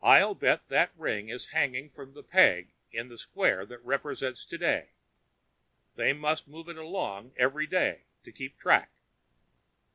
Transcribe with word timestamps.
"I'll 0.00 0.34
bet 0.34 0.68
that 0.68 0.90
ring 0.96 1.28
is 1.28 1.48
hanging 1.48 1.90
from 1.90 2.14
the 2.14 2.22
peg 2.22 2.72
in 2.92 3.08
the 3.10 3.18
square 3.18 3.66
that 3.66 3.84
represents 3.84 4.46
today. 4.46 4.92
They 5.96 6.14
must 6.14 6.48
move 6.48 6.70
it 6.70 6.78
along 6.78 7.34
every 7.36 7.66
day, 7.66 8.04
to 8.24 8.32
keep 8.32 8.56
track...." 8.58 8.88